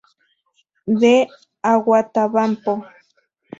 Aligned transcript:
De 1.01 1.11
Huatabampo. 1.63 2.71